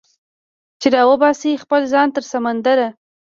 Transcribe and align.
چې 0.79 0.87
راوباسي 0.95 1.51
خپل 1.63 1.81
ځان 1.93 2.07
تر 2.15 2.23
سمندره 2.31 2.87